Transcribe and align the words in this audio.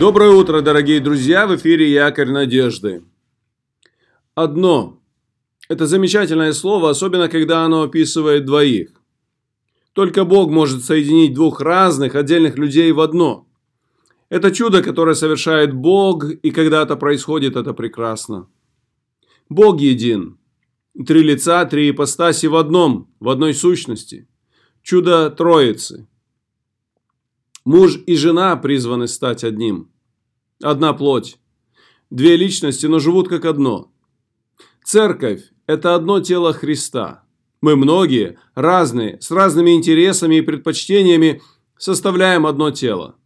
Доброе 0.00 0.30
утро, 0.30 0.60
дорогие 0.60 1.00
друзья! 1.00 1.48
В 1.48 1.56
эфире 1.56 1.90
Якорь 1.90 2.30
Надежды. 2.30 3.02
Одно. 4.36 5.02
Это 5.68 5.88
замечательное 5.88 6.52
слово, 6.52 6.90
особенно 6.90 7.28
когда 7.28 7.64
оно 7.64 7.82
описывает 7.82 8.44
двоих. 8.44 8.90
Только 9.94 10.24
Бог 10.24 10.50
может 10.50 10.84
соединить 10.84 11.34
двух 11.34 11.60
разных, 11.60 12.14
отдельных 12.14 12.56
людей 12.58 12.92
в 12.92 13.00
одно. 13.00 13.48
Это 14.28 14.52
чудо, 14.52 14.84
которое 14.84 15.16
совершает 15.16 15.74
Бог, 15.74 16.30
и 16.30 16.52
когда 16.52 16.82
это 16.84 16.94
происходит, 16.94 17.56
это 17.56 17.74
прекрасно. 17.74 18.48
Бог 19.48 19.80
един. 19.80 20.38
Три 21.08 21.24
лица, 21.24 21.64
три 21.64 21.90
ипостаси 21.90 22.46
в 22.46 22.54
одном, 22.54 23.12
в 23.18 23.28
одной 23.28 23.52
сущности. 23.52 24.28
Чудо 24.80 25.28
Троицы. 25.28 26.06
Муж 27.68 27.98
и 28.06 28.16
жена 28.16 28.56
призваны 28.56 29.08
стать 29.08 29.44
одним. 29.44 29.90
Одна 30.62 30.94
плоть. 30.94 31.36
Две 32.08 32.34
личности, 32.34 32.86
но 32.86 32.98
живут 32.98 33.28
как 33.28 33.44
одно. 33.44 33.92
Церковь– 34.82 35.42
это 35.66 35.94
одно 35.94 36.20
тело 36.20 36.54
Христа. 36.54 37.24
Мы 37.60 37.76
многие, 37.76 38.38
разные, 38.54 39.20
с 39.20 39.30
разными 39.30 39.74
интересами 39.74 40.36
и 40.36 40.40
предпочтениями 40.40 41.42
составляем 41.76 42.46
одно 42.46 42.70
тело. 42.70 43.16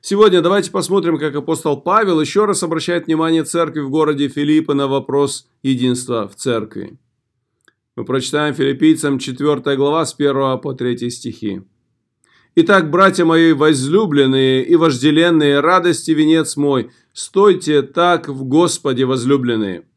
Сегодня 0.00 0.40
давайте 0.40 0.70
посмотрим, 0.70 1.18
как 1.18 1.36
апостол 1.36 1.78
Павел 1.78 2.22
еще 2.22 2.46
раз 2.46 2.62
обращает 2.62 3.04
внимание 3.04 3.44
церкви 3.44 3.80
в 3.80 3.90
городе 3.90 4.28
Филиппы 4.28 4.72
на 4.72 4.88
вопрос 4.88 5.46
единства 5.62 6.26
в 6.26 6.36
церкви. 6.36 6.98
Мы 7.96 8.06
прочитаем 8.06 8.54
филиппийцам 8.54 9.18
4 9.18 9.76
глава 9.76 10.06
с 10.06 10.14
1 10.14 10.58
по 10.62 10.72
3 10.72 11.10
стихи. 11.10 11.64
Итак, 12.56 12.88
братья 12.88 13.24
мои 13.24 13.52
возлюбленные 13.52 14.64
и 14.64 14.76
вожделенные, 14.76 15.58
радости 15.58 16.12
венец 16.12 16.56
мой, 16.56 16.92
стойте 17.12 17.82
так 17.82 18.28
в 18.28 18.44
Господе 18.44 19.06
возлюбленные. 19.06 19.88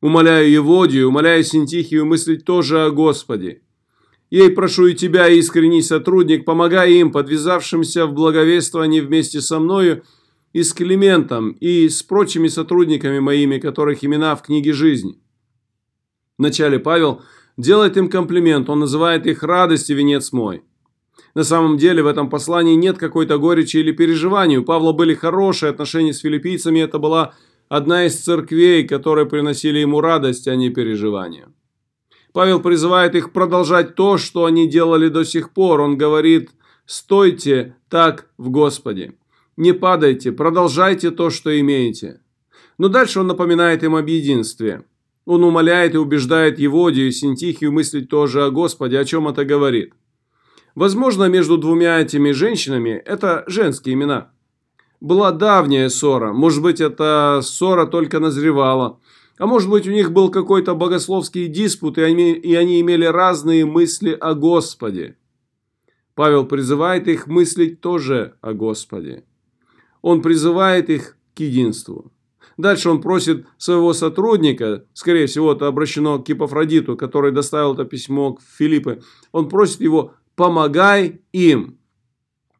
Умоляю 0.00 0.50
Еводию, 0.50 1.06
умоляю 1.06 1.44
Синтихию 1.44 2.04
мыслить 2.04 2.44
тоже 2.44 2.84
о 2.84 2.90
Господе. 2.90 3.62
Ей 4.28 4.50
прошу 4.50 4.86
и 4.86 4.94
тебя, 4.94 5.28
искренний 5.28 5.82
сотрудник, 5.82 6.44
помогай 6.44 6.94
им, 6.94 7.12
подвязавшимся 7.12 8.06
в 8.06 8.12
благовествовании 8.12 9.00
вместе 9.00 9.40
со 9.40 9.60
мною, 9.60 10.02
и 10.52 10.64
с 10.64 10.72
Климентом, 10.72 11.52
и 11.52 11.88
с 11.88 12.02
прочими 12.02 12.48
сотрудниками 12.48 13.20
моими, 13.20 13.58
которых 13.58 14.02
имена 14.02 14.34
в 14.34 14.42
книге 14.42 14.72
жизни. 14.72 15.20
Вначале 16.38 16.80
Павел 16.80 17.22
делает 17.56 17.96
им 17.96 18.08
комплимент, 18.08 18.68
он 18.68 18.80
называет 18.80 19.28
их 19.28 19.44
радостью 19.44 19.96
венец 19.96 20.32
мой. 20.32 20.64
На 21.34 21.44
самом 21.44 21.76
деле 21.76 22.02
в 22.02 22.06
этом 22.06 22.28
послании 22.28 22.74
нет 22.74 22.98
какой-то 22.98 23.38
горечи 23.38 23.76
или 23.76 23.92
переживаний. 23.92 24.56
У 24.56 24.64
Павла 24.64 24.92
были 24.92 25.14
хорошие 25.14 25.70
отношения 25.70 26.12
с 26.12 26.20
филиппийцами. 26.20 26.80
Это 26.80 26.98
была 26.98 27.34
одна 27.68 28.06
из 28.06 28.16
церквей, 28.16 28.86
которые 28.86 29.26
приносили 29.26 29.78
ему 29.78 30.00
радость, 30.00 30.48
а 30.48 30.56
не 30.56 30.70
переживания. 30.70 31.48
Павел 32.32 32.60
призывает 32.60 33.14
их 33.14 33.32
продолжать 33.32 33.94
то, 33.94 34.18
что 34.18 34.44
они 34.44 34.68
делали 34.68 35.08
до 35.08 35.24
сих 35.24 35.52
пор. 35.52 35.80
Он 35.80 35.96
говорит, 35.96 36.50
стойте 36.86 37.76
так 37.88 38.28
в 38.38 38.50
Господе. 38.50 39.14
Не 39.56 39.72
падайте, 39.72 40.32
продолжайте 40.32 41.10
то, 41.10 41.30
что 41.30 41.58
имеете. 41.60 42.20
Но 42.78 42.88
дальше 42.88 43.20
он 43.20 43.26
напоминает 43.26 43.82
им 43.82 43.94
об 43.94 44.06
единстве. 44.06 44.84
Он 45.26 45.44
умоляет 45.44 45.94
и 45.94 45.98
убеждает 45.98 46.58
Еводию 46.58 47.08
и 47.08 47.12
Синтихию 47.12 47.72
мыслить 47.72 48.08
тоже 48.08 48.44
о 48.44 48.50
Господе, 48.50 48.98
о 48.98 49.04
чем 49.04 49.28
это 49.28 49.44
говорит. 49.44 49.92
Возможно, 50.74 51.24
между 51.24 51.58
двумя 51.58 52.00
этими 52.00 52.30
женщинами 52.30 52.90
это 53.04 53.44
женские 53.46 53.94
имена. 53.94 54.30
Была 55.00 55.32
давняя 55.32 55.88
ссора, 55.88 56.32
может 56.32 56.62
быть, 56.62 56.80
эта 56.80 57.40
ссора 57.42 57.86
только 57.86 58.20
назревала. 58.20 59.00
А 59.38 59.46
может 59.46 59.70
быть, 59.70 59.88
у 59.88 59.90
них 59.90 60.12
был 60.12 60.30
какой-то 60.30 60.74
богословский 60.74 61.46
диспут, 61.48 61.96
и 61.96 62.02
они, 62.02 62.32
и 62.32 62.54
они 62.54 62.80
имели 62.80 63.06
разные 63.06 63.64
мысли 63.64 64.10
о 64.10 64.34
Господе. 64.34 65.16
Павел 66.14 66.44
призывает 66.44 67.08
их 67.08 67.26
мыслить 67.26 67.80
тоже 67.80 68.34
о 68.42 68.52
Господе. 68.52 69.24
Он 70.02 70.20
призывает 70.20 70.90
их 70.90 71.16
к 71.34 71.40
единству. 71.40 72.12
Дальше 72.58 72.90
он 72.90 73.00
просит 73.00 73.46
своего 73.56 73.94
сотрудника, 73.94 74.84
скорее 74.92 75.26
всего, 75.26 75.52
это 75.54 75.66
обращено 75.66 76.18
к 76.18 76.26
Кипофродиту, 76.26 76.94
который 76.98 77.32
доставил 77.32 77.72
это 77.72 77.86
письмо 77.86 78.34
к 78.34 78.42
Филиппе. 78.42 79.00
Он 79.32 79.48
просит 79.48 79.80
его 79.80 80.12
помогай 80.40 81.20
им. 81.32 81.78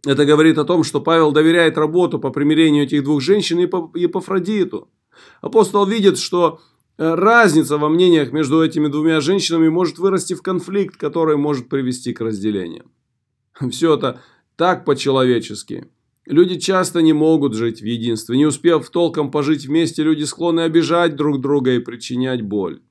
Это 0.06 0.26
говорит 0.26 0.58
о 0.58 0.64
том, 0.64 0.84
что 0.84 1.00
Павел 1.00 1.32
доверяет 1.32 1.78
работу 1.78 2.18
по 2.18 2.28
примирению 2.28 2.84
этих 2.84 3.02
двух 3.02 3.22
женщин 3.22 3.58
и 3.58 3.64
по 3.64 3.90
Епафродиту. 3.94 4.90
Апостол 5.40 5.86
видит, 5.86 6.18
что 6.18 6.60
э, 6.98 7.14
разница 7.14 7.78
во 7.78 7.88
мнениях 7.88 8.32
между 8.32 8.62
этими 8.62 8.88
двумя 8.88 9.22
женщинами 9.22 9.70
может 9.70 9.98
вырасти 9.98 10.34
в 10.34 10.42
конфликт, 10.42 10.98
который 10.98 11.38
может 11.38 11.70
привести 11.70 12.12
к 12.12 12.20
разделению. 12.20 12.84
Все 13.70 13.94
это 13.94 14.20
так 14.56 14.84
по-человечески. 14.84 15.86
Люди 16.26 16.58
часто 16.58 17.00
не 17.00 17.14
могут 17.14 17.54
жить 17.54 17.80
в 17.80 17.86
единстве. 17.86 18.36
Не 18.36 18.44
успев 18.44 18.90
толком 18.90 19.30
пожить 19.30 19.64
вместе, 19.64 20.02
люди 20.02 20.24
склонны 20.24 20.60
обижать 20.60 21.16
друг 21.16 21.40
друга 21.40 21.72
и 21.72 21.78
причинять 21.78 22.42
боль. 22.42 22.82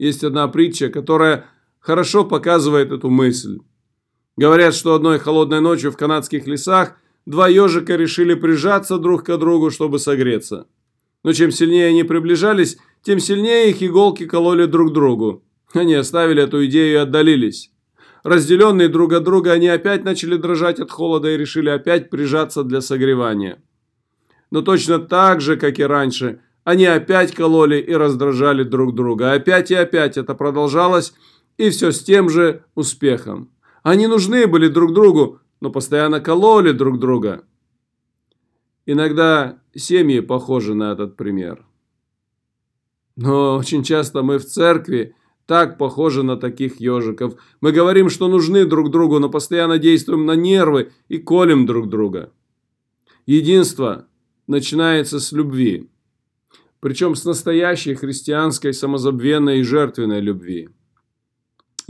Есть 0.00 0.24
одна 0.24 0.48
притча, 0.48 0.88
которая 0.88 1.46
хорошо 1.78 2.24
показывает 2.24 2.90
эту 2.90 3.08
мысль. 3.08 3.60
Говорят, 4.40 4.74
что 4.74 4.94
одной 4.94 5.18
холодной 5.18 5.60
ночью 5.60 5.92
в 5.92 5.98
канадских 5.98 6.46
лесах 6.46 6.94
два 7.26 7.46
ежика 7.46 7.94
решили 7.94 8.32
прижаться 8.32 8.96
друг 8.96 9.24
к 9.24 9.36
другу, 9.36 9.70
чтобы 9.70 9.98
согреться. 9.98 10.66
Но 11.22 11.34
чем 11.34 11.50
сильнее 11.50 11.88
они 11.88 12.04
приближались, 12.04 12.78
тем 13.02 13.20
сильнее 13.20 13.68
их 13.68 13.82
иголки 13.82 14.24
кололи 14.24 14.64
друг 14.64 14.94
другу. 14.94 15.44
Они 15.74 15.92
оставили 15.92 16.42
эту 16.42 16.64
идею 16.64 16.92
и 16.92 17.02
отдалились. 17.02 17.70
Разделенные 18.24 18.88
друг 18.88 19.12
от 19.12 19.24
друга, 19.24 19.52
они 19.52 19.68
опять 19.68 20.04
начали 20.04 20.36
дрожать 20.36 20.80
от 20.80 20.90
холода 20.90 21.28
и 21.28 21.36
решили 21.36 21.68
опять 21.68 22.08
прижаться 22.08 22.64
для 22.64 22.80
согревания. 22.80 23.62
Но 24.50 24.62
точно 24.62 25.00
так 25.00 25.42
же, 25.42 25.58
как 25.58 25.78
и 25.78 25.82
раньше, 25.82 26.40
они 26.64 26.86
опять 26.86 27.34
кололи 27.34 27.76
и 27.76 27.92
раздражали 27.92 28.62
друг 28.62 28.94
друга. 28.94 29.32
Опять 29.32 29.70
и 29.70 29.74
опять 29.74 30.16
это 30.16 30.34
продолжалось, 30.34 31.12
и 31.58 31.68
все 31.68 31.92
с 31.92 32.02
тем 32.02 32.30
же 32.30 32.64
успехом. 32.74 33.50
Они 33.82 34.06
нужны 34.06 34.46
были 34.46 34.68
друг 34.68 34.92
другу, 34.92 35.40
но 35.60 35.70
постоянно 35.70 36.20
кололи 36.20 36.72
друг 36.72 36.98
друга. 36.98 37.44
Иногда 38.86 39.58
семьи 39.74 40.20
похожи 40.20 40.74
на 40.74 40.92
этот 40.92 41.16
пример. 41.16 41.66
Но 43.16 43.56
очень 43.56 43.82
часто 43.82 44.22
мы 44.22 44.38
в 44.38 44.46
церкви 44.46 45.14
так 45.46 45.78
похожи 45.78 46.22
на 46.22 46.36
таких 46.36 46.80
ежиков. 46.80 47.34
Мы 47.60 47.72
говорим, 47.72 48.08
что 48.08 48.28
нужны 48.28 48.64
друг 48.64 48.90
другу, 48.90 49.18
но 49.18 49.28
постоянно 49.28 49.78
действуем 49.78 50.24
на 50.24 50.36
нервы 50.36 50.92
и 51.08 51.18
колем 51.18 51.66
друг 51.66 51.88
друга. 51.88 52.32
Единство 53.26 54.06
начинается 54.46 55.20
с 55.20 55.32
любви. 55.32 55.90
Причем 56.80 57.14
с 57.14 57.24
настоящей 57.24 57.94
христианской 57.94 58.72
самозабвенной 58.72 59.60
и 59.60 59.62
жертвенной 59.62 60.20
любви. 60.20 60.70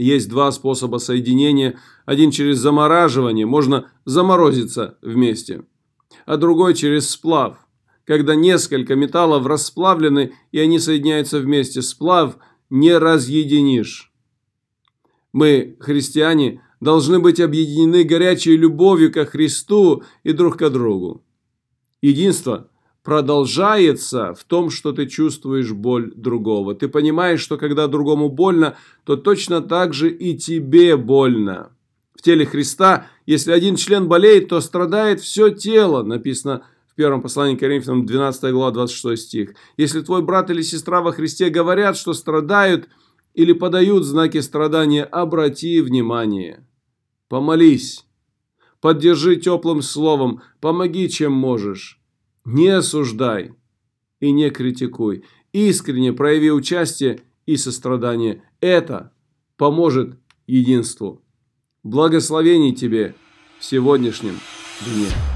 Есть 0.01 0.29
два 0.29 0.51
способа 0.51 0.97
соединения. 0.97 1.77
Один 2.05 2.31
через 2.31 2.57
замораживание, 2.57 3.45
можно 3.45 3.91
заморозиться 4.03 4.97
вместе. 5.03 5.63
А 6.25 6.37
другой 6.37 6.73
через 6.73 7.11
сплав, 7.11 7.57
когда 8.05 8.33
несколько 8.33 8.95
металлов 8.95 9.45
расплавлены 9.45 10.33
и 10.51 10.57
они 10.57 10.79
соединяются 10.79 11.39
вместе. 11.39 11.83
Сплав 11.83 12.37
не 12.71 12.97
разъединишь. 12.97 14.11
Мы, 15.33 15.77
христиане, 15.79 16.63
должны 16.79 17.19
быть 17.19 17.39
объединены 17.39 18.03
горячей 18.03 18.57
любовью 18.57 19.13
ко 19.13 19.27
Христу 19.27 20.01
и 20.23 20.33
друг 20.33 20.57
к 20.57 20.67
другу. 20.71 21.23
Единство 22.01 22.71
продолжается 23.03 24.33
в 24.33 24.43
том, 24.43 24.69
что 24.69 24.91
ты 24.91 25.07
чувствуешь 25.07 25.71
боль 25.71 26.11
другого. 26.15 26.75
Ты 26.75 26.87
понимаешь, 26.87 27.41
что 27.41 27.57
когда 27.57 27.87
другому 27.87 28.29
больно, 28.29 28.75
то 29.03 29.15
точно 29.15 29.61
так 29.61 29.93
же 29.93 30.09
и 30.09 30.37
тебе 30.37 30.97
больно. 30.97 31.71
В 32.15 32.21
теле 32.21 32.45
Христа, 32.45 33.07
если 33.25 33.51
один 33.51 33.75
член 33.75 34.07
болеет, 34.07 34.49
то 34.49 34.61
страдает 34.61 35.21
все 35.21 35.49
тело, 35.49 36.03
написано 36.03 36.63
в 36.91 36.95
первом 36.95 37.21
послании 37.21 37.55
к 37.55 37.59
Коринфянам 37.59 38.05
12 38.05 38.51
глава 38.51 38.71
26 38.71 39.21
стих. 39.23 39.55
Если 39.77 40.01
твой 40.01 40.21
брат 40.21 40.51
или 40.51 40.61
сестра 40.61 41.01
во 41.01 41.13
Христе 41.13 41.49
говорят, 41.49 41.97
что 41.97 42.13
страдают 42.13 42.89
или 43.33 43.53
подают 43.53 44.03
знаки 44.03 44.39
страдания, 44.41 45.03
обрати 45.03 45.81
внимание. 45.81 46.67
Помолись, 47.29 48.05
поддержи 48.81 49.37
теплым 49.37 49.81
словом, 49.81 50.41
помоги, 50.59 51.09
чем 51.09 51.31
можешь. 51.31 52.00
Не 52.45 52.69
осуждай 52.69 53.53
и 54.19 54.31
не 54.31 54.49
критикуй. 54.49 55.23
Искренне 55.53 56.13
прояви 56.13 56.51
участие 56.51 57.19
и 57.45 57.57
сострадание. 57.57 58.43
Это 58.61 59.11
поможет 59.57 60.17
единству. 60.47 61.21
Благословений 61.83 62.73
тебе 62.73 63.15
в 63.59 63.65
сегодняшнем 63.65 64.39
дне. 64.85 65.30